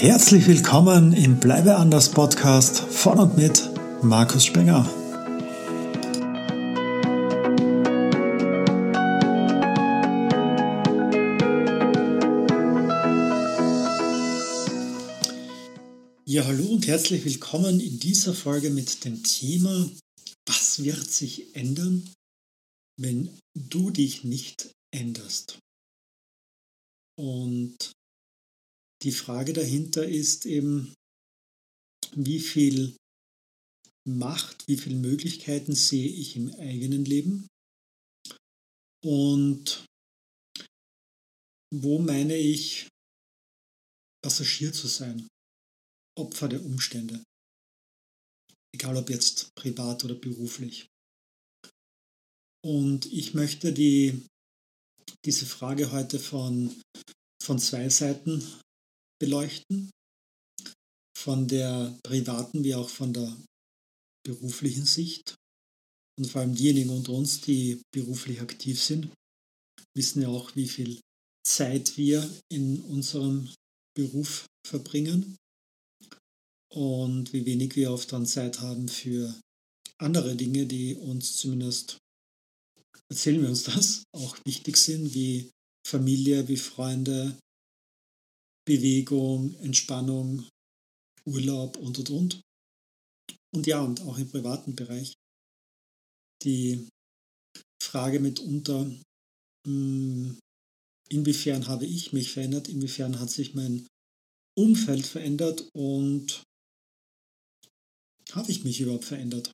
[0.00, 3.68] Herzlich willkommen im Bleibe anders Podcast von und mit
[4.00, 4.88] Markus Spenger.
[16.26, 19.90] Ja, hallo und herzlich willkommen in dieser Folge mit dem Thema,
[20.46, 22.08] was wird sich ändern,
[23.00, 25.58] wenn du dich nicht änderst?
[27.16, 27.97] Und
[29.02, 30.94] die Frage dahinter ist eben,
[32.14, 32.96] wie viel
[34.06, 37.46] Macht, wie viele Möglichkeiten sehe ich im eigenen Leben?
[39.04, 39.84] Und
[41.72, 42.88] wo meine ich,
[44.22, 45.28] Passagier zu sein,
[46.18, 47.22] Opfer der Umstände,
[48.74, 50.86] egal ob jetzt privat oder beruflich.
[52.64, 54.26] Und ich möchte die,
[55.24, 56.82] diese Frage heute von,
[57.40, 58.42] von zwei Seiten
[59.20, 59.90] beleuchten,
[61.16, 63.36] von der privaten wie auch von der
[64.24, 65.34] beruflichen Sicht.
[66.18, 69.08] Und vor allem diejenigen unter uns, die beruflich aktiv sind,
[69.96, 71.00] wissen ja auch, wie viel
[71.46, 73.48] Zeit wir in unserem
[73.96, 75.36] Beruf verbringen
[76.72, 79.34] und wie wenig wir oft dann Zeit haben für
[79.98, 81.98] andere Dinge, die uns zumindest,
[83.10, 85.50] erzählen wir uns das, auch wichtig sind, wie
[85.86, 87.38] Familie, wie Freunde,
[88.68, 90.46] Bewegung, Entspannung,
[91.24, 92.40] Urlaub und und und.
[93.54, 95.14] Und ja, und auch im privaten Bereich.
[96.44, 96.86] Die
[97.82, 98.94] Frage mitunter,
[99.66, 100.38] hm,
[101.08, 103.86] inwiefern habe ich mich verändert, inwiefern hat sich mein
[104.54, 106.42] Umfeld verändert und
[108.32, 109.50] habe ich mich überhaupt verändert?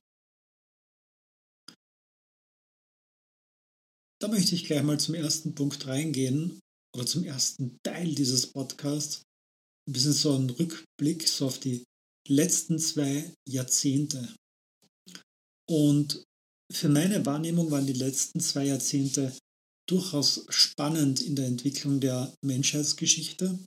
[4.19, 6.59] Da möchte ich gleich mal zum ersten Punkt reingehen
[6.95, 9.23] oder zum ersten Teil dieses Podcasts
[9.87, 11.83] ein bisschen so ein Rückblick so auf die
[12.27, 14.33] letzten zwei Jahrzehnte.
[15.69, 16.23] Und
[16.71, 19.37] für meine Wahrnehmung waren die letzten zwei Jahrzehnte
[19.87, 23.59] durchaus spannend in der Entwicklung der Menschheitsgeschichte.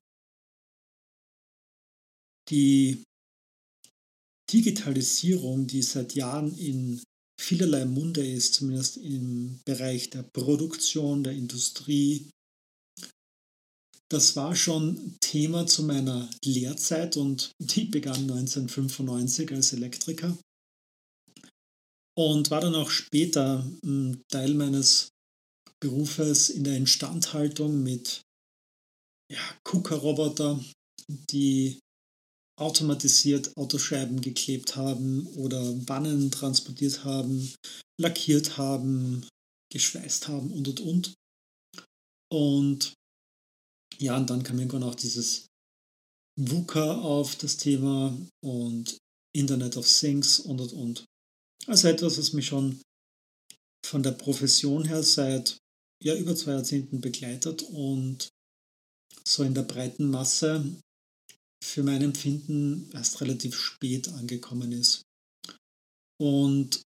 [2.51, 3.05] Die
[4.51, 7.03] Digitalisierung, die seit Jahren in
[7.41, 12.31] vielerlei Munde ist, zumindest im Bereich der Produktion, der Industrie,
[14.11, 20.37] das war schon Thema zu meiner Lehrzeit und die begann 1995 als Elektriker
[22.17, 25.11] und war dann auch später hm, Teil meines
[25.81, 28.23] Berufes in der Instandhaltung mit
[29.31, 30.59] ja, KUKA-Roboter,
[31.31, 31.79] die
[32.59, 37.55] automatisiert Autoscheiben geklebt haben oder Bannen transportiert haben,
[38.01, 39.29] lackiert haben,
[39.73, 41.15] geschweißt haben und und und.
[42.31, 42.95] Und
[44.01, 45.47] ja, und dann kam irgendwann auch dieses
[46.39, 48.97] VUCA auf das Thema und
[49.35, 51.05] Internet of Things und und und.
[51.67, 52.81] Also etwas, was mich schon
[53.85, 55.59] von der Profession her seit
[56.03, 58.29] ja, über zwei Jahrzehnten begleitet und
[59.27, 60.65] so in der breiten Masse
[61.63, 65.03] für mein Empfinden erst relativ spät angekommen ist.
[66.21, 66.83] Und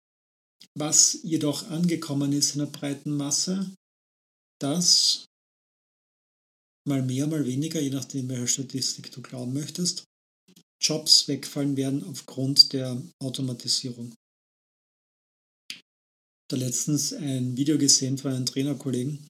[0.77, 3.73] was jedoch angekommen ist in der breiten Masse,
[4.59, 5.25] dass
[6.87, 10.05] mal mehr, mal weniger, je nachdem, welcher Statistik du glauben möchtest,
[10.81, 14.13] Jobs wegfallen werden aufgrund der Automatisierung.
[16.49, 19.27] Da letztens ein Video gesehen von einem Trainerkollegen,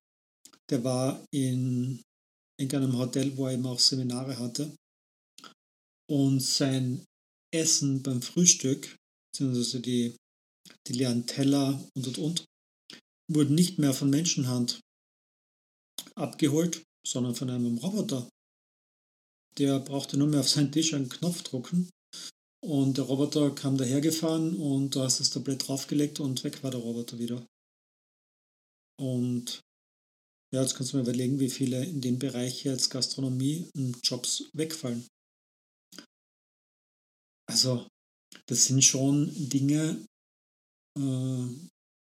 [0.70, 2.02] der war in
[2.60, 4.76] irgendeinem Hotel, wo er eben auch Seminare hatte.
[6.10, 7.06] Und sein
[7.54, 8.96] Essen beim Frühstück,
[9.32, 10.16] beziehungsweise die,
[10.88, 12.46] die leeren Teller und und und,
[13.32, 14.80] wurden nicht mehr von Menschenhand
[16.16, 18.30] abgeholt, sondern von einem Roboter.
[19.58, 21.90] Der brauchte nur mehr auf seinen Tisch einen Knopf drücken
[22.64, 26.82] und der Roboter kam dahergefahren und du hast das Tablett draufgelegt und weg war der
[26.82, 27.46] Roboter wieder.
[29.00, 29.62] Und
[30.54, 33.70] ja, jetzt kannst du mir überlegen, wie viele in dem Bereich jetzt Gastronomie
[34.04, 35.06] Jobs wegfallen.
[37.50, 37.88] Also,
[38.48, 40.06] das sind schon Dinge,
[40.98, 41.48] äh,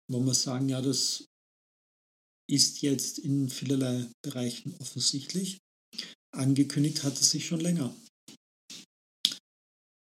[0.09, 1.27] wo man sagen, ja, das
[2.49, 5.59] ist jetzt in vielerlei Bereichen offensichtlich.
[6.35, 7.95] Angekündigt hat es sich schon länger.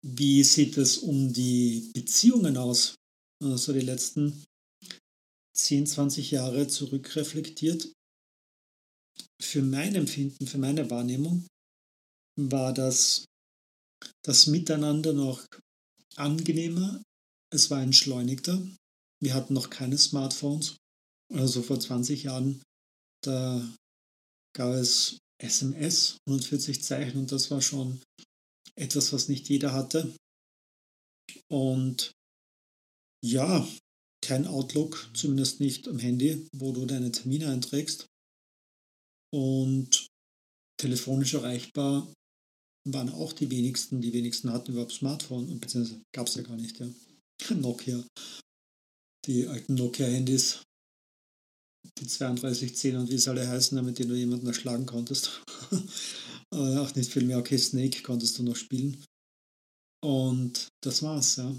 [0.06, 2.96] Wie sieht es um die Beziehungen aus?
[3.44, 4.44] Also die letzten
[5.56, 7.92] 10, 20 Jahre zurückreflektiert.
[9.42, 11.48] Für mein Empfinden, für meine Wahrnehmung
[12.40, 13.26] war das,
[14.24, 15.46] das Miteinander noch
[16.16, 17.02] angenehmer.
[17.52, 18.62] Es war entschleunigter.
[19.22, 20.78] Wir hatten noch keine Smartphones
[21.34, 22.62] also vor 20 Jahren,
[23.24, 23.62] da
[24.56, 28.02] gab es SMS, 140 Zeichen und das war schon
[28.76, 30.16] etwas, was nicht jeder hatte.
[31.50, 32.12] Und
[33.24, 33.68] ja,
[34.24, 38.08] kein Outlook, zumindest nicht am Handy, wo du deine Termine einträgst.
[39.34, 40.08] Und
[40.80, 42.12] telefonisch erreichbar
[42.86, 44.02] waren auch die wenigsten.
[44.02, 46.90] Die wenigsten hatten überhaupt Smartphone, beziehungsweise gab es ja gar nicht, ja.
[47.56, 48.04] Nokia.
[49.26, 50.64] Die alten Nokia-Handys,
[52.00, 55.42] die 3210 und wie es alle heißen, mit denen du jemanden erschlagen konntest.
[56.52, 57.38] Aber auch nicht viel mehr.
[57.38, 59.04] Okay, Snake konntest du noch spielen.
[60.04, 61.56] Und das war's, ja.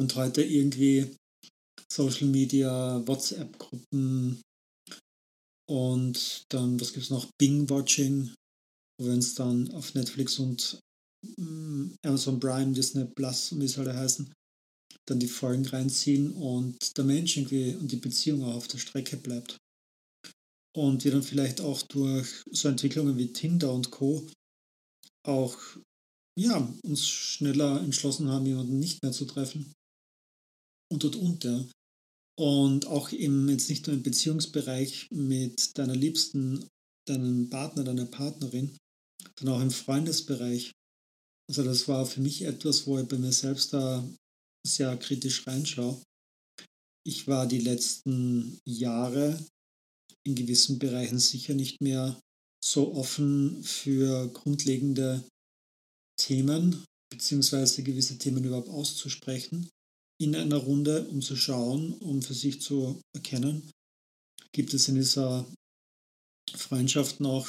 [0.00, 1.14] Und heute irgendwie
[1.92, 4.40] Social Media, WhatsApp-Gruppen
[5.68, 7.26] und dann, was gibt es noch?
[7.38, 8.32] Bing-Watching,
[9.00, 10.80] wir uns dann auf Netflix und
[11.36, 14.32] mm, Amazon Prime, Disney Plus und wie es alle heißen,
[15.10, 19.16] dann die Folgen reinziehen und der Mensch irgendwie und die Beziehung auch auf der Strecke
[19.16, 19.56] bleibt.
[20.76, 24.28] Und wir dann vielleicht auch durch so Entwicklungen wie Tinder und Co.
[25.26, 25.56] auch
[26.38, 29.72] ja, uns schneller entschlossen haben, jemanden nicht mehr zu treffen.
[30.90, 31.64] Und und und, ja.
[32.38, 36.68] Und auch im, jetzt nicht nur im Beziehungsbereich mit deiner Liebsten,
[37.08, 38.76] deinem Partner, deiner Partnerin,
[39.36, 40.70] sondern auch im Freundesbereich.
[41.50, 44.08] Also das war für mich etwas, wo ich bei mir selbst da
[44.66, 46.00] sehr kritisch reinschaue.
[47.06, 49.42] Ich war die letzten Jahre
[50.26, 52.20] in gewissen Bereichen sicher nicht mehr
[52.62, 55.24] so offen für grundlegende
[56.20, 59.70] Themen, beziehungsweise gewisse Themen überhaupt auszusprechen
[60.20, 63.70] in einer Runde, um zu schauen, um für sich zu erkennen,
[64.52, 65.46] gibt es in dieser
[66.54, 67.48] Freundschaft noch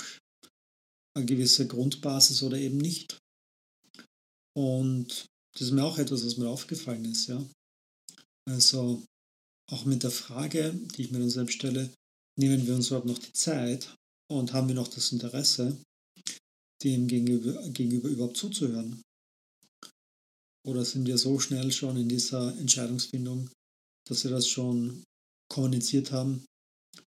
[1.16, 3.18] eine gewisse Grundbasis oder eben nicht.
[4.56, 5.26] Und
[5.60, 7.46] das ist mir auch etwas, was mir aufgefallen ist, ja.
[8.50, 9.04] Also
[9.70, 11.94] auch mit der Frage, die ich mir dann selbst stelle,
[12.38, 13.94] nehmen wir uns überhaupt noch die Zeit
[14.32, 15.78] und haben wir noch das Interesse,
[16.82, 19.02] dem gegenüber, gegenüber überhaupt zuzuhören?
[20.66, 23.50] Oder sind wir so schnell schon in dieser Entscheidungsfindung,
[24.08, 25.04] dass wir das schon
[25.52, 26.46] kommuniziert haben,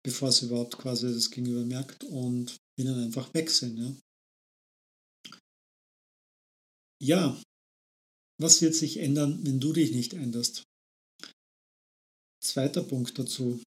[0.03, 3.77] bevor sie überhaupt quasi das Gegenüber merkt und wir dann einfach weg sind?
[3.77, 3.95] Ja?
[7.01, 7.41] ja,
[8.41, 10.63] was wird sich ändern, wenn du dich nicht änderst?
[12.43, 13.61] Zweiter Punkt dazu.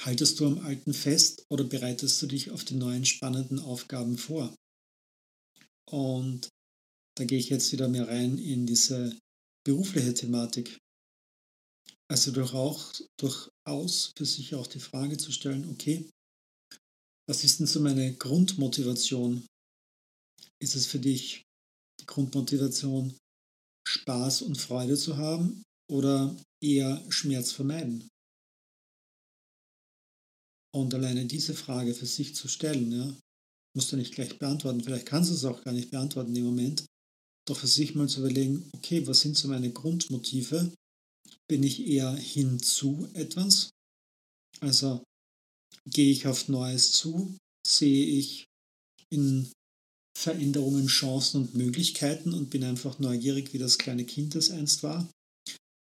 [0.00, 4.54] Haltest du am Alten fest oder bereitest du dich auf die neuen spannenden Aufgaben vor?
[5.90, 6.48] Und
[7.16, 9.18] da gehe ich jetzt wieder mehr rein in diese
[9.64, 10.78] berufliche Thematik.
[12.10, 13.02] Also durchaus,
[14.16, 16.08] für sich auch die Frage zu stellen, okay,
[17.26, 19.46] was ist denn so meine Grundmotivation?
[20.60, 21.43] Ist es für dich
[22.06, 23.16] Grundmotivation,
[23.86, 28.08] Spaß und Freude zu haben oder eher Schmerz vermeiden?
[30.74, 33.16] Und alleine diese Frage für sich zu stellen, ja,
[33.76, 34.82] musst du nicht gleich beantworten.
[34.82, 36.84] Vielleicht kannst du es auch gar nicht beantworten dem Moment
[37.46, 40.72] doch für sich mal zu überlegen, okay, was sind so meine Grundmotive?
[41.46, 43.70] Bin ich eher hin zu etwas?
[44.60, 45.04] Also
[45.86, 47.36] gehe ich auf Neues zu?
[47.66, 48.46] Sehe ich
[49.10, 49.52] in
[50.16, 55.10] Veränderungen Chancen und Möglichkeiten und bin einfach neugierig, wie das kleine Kind das einst war?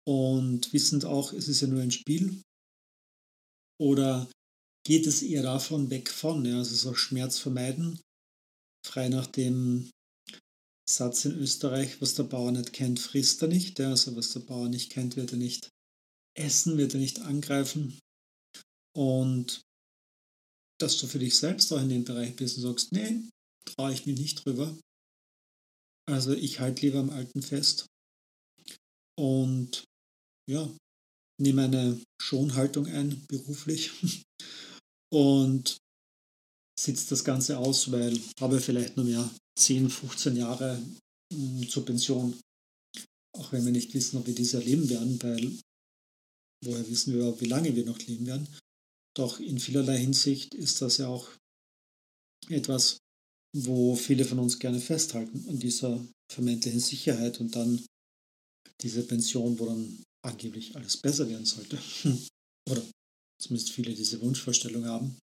[0.07, 2.41] Und wissend auch, es ist ja nur ein Spiel.
[3.79, 4.29] Oder
[4.85, 7.99] geht es eher davon weg von, ja, also so Schmerz vermeiden,
[8.85, 9.89] frei nach dem
[10.89, 13.79] Satz in Österreich, was der Bauer nicht kennt, frisst er nicht.
[13.79, 15.69] Ja, also was der Bauer nicht kennt, wird er nicht
[16.35, 17.99] essen, wird er nicht angreifen.
[18.97, 19.61] Und
[20.81, 23.21] dass du für dich selbst auch in dem Bereich bist und sagst, nee,
[23.65, 24.77] traue ich mich nicht drüber.
[26.09, 27.85] Also ich halte lieber am Alten fest.
[29.17, 29.83] Und
[30.49, 30.69] ja,
[31.39, 33.91] nehme eine Schonhaltung ein, beruflich.
[35.11, 35.77] Und
[36.79, 40.81] sitze das Ganze aus, weil habe vielleicht nur mehr 10, 15 Jahre
[41.33, 42.39] mh, hm, zur Pension.
[43.37, 45.59] Auch wenn wir nicht wissen, ob wir dies erleben werden, weil
[46.65, 48.47] woher wissen wir, wie lange wir noch leben werden.
[49.15, 51.29] Doch in vielerlei Hinsicht ist das ja auch
[52.47, 52.97] etwas,
[53.55, 57.83] wo viele von uns gerne festhalten, an dieser vermeintlichen Sicherheit und dann
[58.81, 61.77] diese Pension, wo dann angeblich alles besser werden sollte.
[62.69, 62.83] Oder
[63.41, 65.17] zumindest viele diese Wunschvorstellung haben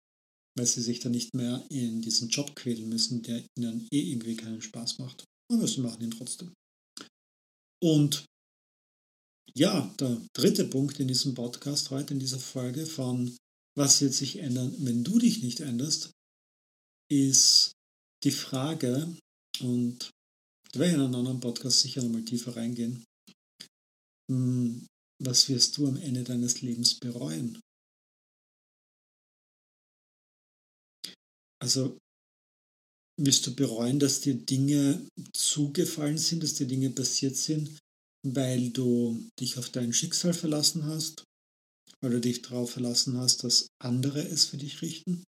[0.56, 4.36] weil sie sich dann nicht mehr in diesen Job quälen müssen, der ihnen eh irgendwie
[4.36, 5.24] keinen Spaß macht.
[5.52, 6.54] Aber sie machen ihn trotzdem.
[7.82, 8.26] Und
[9.56, 13.36] ja, der dritte Punkt in diesem Podcast heute, in dieser Folge von
[13.78, 16.12] Was wird sich ändern, wenn du dich nicht änderst,
[17.12, 17.72] ist
[18.24, 19.16] die Frage,
[19.62, 20.12] und
[20.72, 23.04] da werde ich in einem anderen Podcast sicher nochmal tiefer reingehen,
[24.32, 24.88] hm,
[25.24, 27.60] was wirst du am Ende deines Lebens bereuen?
[31.62, 31.98] Also
[33.22, 37.78] wirst du bereuen, dass dir Dinge zugefallen sind, dass dir Dinge passiert sind,
[38.26, 41.24] weil du dich auf dein Schicksal verlassen hast,
[42.02, 45.24] weil du dich darauf verlassen hast, dass andere es für dich richten?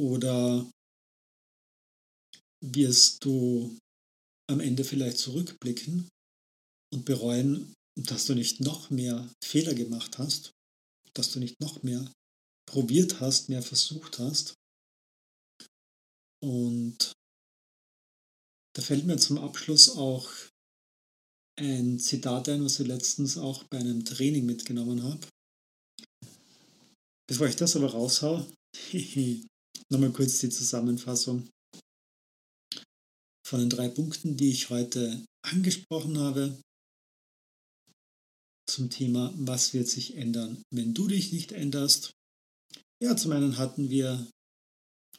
[0.00, 0.70] Oder
[2.64, 3.76] wirst du
[4.50, 6.08] am Ende vielleicht zurückblicken
[6.90, 10.52] und bereuen, dass du nicht noch mehr Fehler gemacht hast,
[11.12, 12.10] dass du nicht noch mehr
[12.66, 14.54] probiert hast, mehr versucht hast.
[16.42, 17.12] Und
[18.74, 20.32] da fällt mir zum Abschluss auch
[21.58, 25.28] ein Zitat ein, was ich letztens auch bei einem Training mitgenommen habe.
[27.28, 28.50] Bevor ich das aber raushau,
[29.90, 31.48] nochmal kurz die Zusammenfassung
[33.46, 36.60] von den drei Punkten, die ich heute angesprochen habe
[38.70, 42.12] zum Thema, was wird sich ändern, wenn du dich nicht änderst.
[43.02, 44.28] Ja, zum einen hatten wir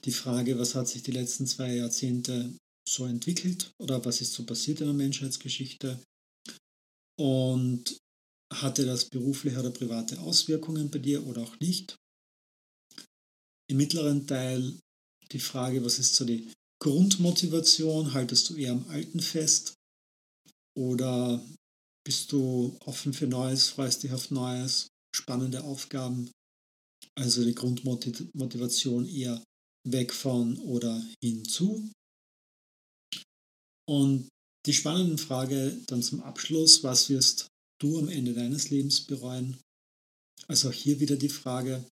[0.05, 2.55] die Frage, was hat sich die letzten zwei Jahrzehnte
[2.87, 6.01] so entwickelt oder was ist so passiert in der Menschheitsgeschichte
[7.19, 7.97] und
[8.53, 11.95] hatte das berufliche oder private Auswirkungen bei dir oder auch nicht.
[13.71, 14.77] Im mittleren Teil
[15.31, 16.51] die Frage, was ist so die
[16.83, 18.13] Grundmotivation?
[18.13, 19.75] Haltest du eher am Alten fest?
[20.77, 21.41] Oder
[22.05, 26.29] bist du offen für Neues, freust dich auf Neues, spannende Aufgaben?
[27.15, 29.41] Also die Grundmotivation eher
[29.87, 31.89] weg von oder hinzu.
[33.87, 34.27] Und
[34.65, 37.47] die spannende Frage dann zum Abschluss, was wirst
[37.81, 39.61] du am Ende deines Lebens bereuen?
[40.49, 41.85] Also auch hier wieder die Frage,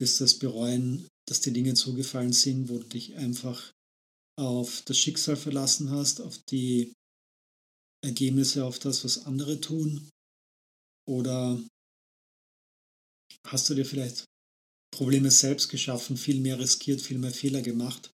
[0.00, 3.72] wirst du es bereuen, dass die Dinge zugefallen sind, wo du dich einfach
[4.38, 6.92] auf das Schicksal verlassen hast, auf die
[8.04, 10.10] Ergebnisse, auf das, was andere tun?
[11.08, 11.62] Oder
[13.46, 14.24] hast du dir vielleicht
[14.94, 18.10] Probleme selbst geschaffen, viel mehr riskiert, viel mehr Fehler gemacht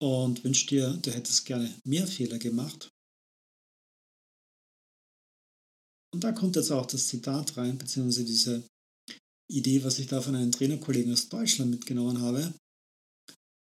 [0.00, 2.88] und wünschst dir, du hättest gerne mehr Fehler gemacht?
[6.12, 8.66] Und da kommt jetzt auch das Zitat rein, beziehungsweise diese
[9.50, 12.52] Idee, was ich da von einem Trainerkollegen aus Deutschland mitgenommen habe,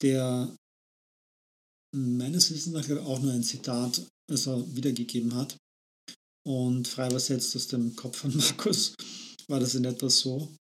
[0.01, 0.55] der
[1.95, 5.57] meines Wissens nach auch nur ein Zitat also wiedergegeben hat.
[6.47, 8.93] Und frei übersetzt aus dem Kopf von Markus
[9.47, 10.53] war das in etwa so.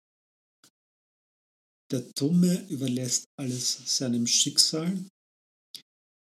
[1.91, 4.99] Der Dumme überlässt alles seinem Schicksal,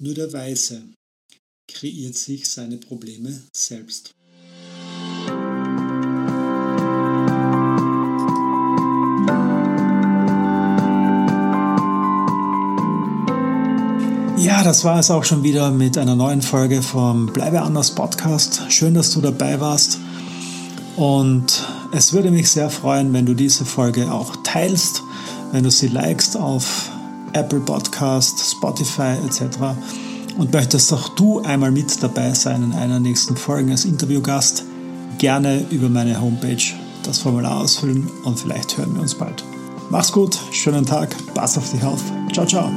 [0.00, 0.94] nur der Weise
[1.70, 4.14] kreiert sich seine Probleme selbst.
[14.40, 18.62] Ja, das war es auch schon wieder mit einer neuen Folge vom Bleibe anders Podcast.
[18.70, 19.98] Schön, dass du dabei warst.
[20.96, 25.02] Und es würde mich sehr freuen, wenn du diese Folge auch teilst,
[25.52, 26.90] wenn du sie likest auf
[27.34, 29.58] Apple Podcast, Spotify etc.
[30.38, 34.64] Und möchtest auch du einmal mit dabei sein in einer nächsten Folge als Interviewgast,
[35.18, 36.62] gerne über meine Homepage
[37.02, 39.44] das Formular ausfüllen und vielleicht hören wir uns bald.
[39.90, 42.00] Mach's gut, schönen Tag, pass auf dich auf.
[42.32, 42.70] Ciao, ciao.